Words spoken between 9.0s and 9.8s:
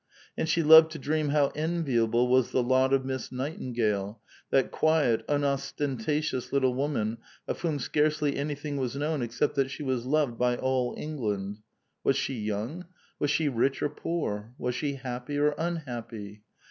except that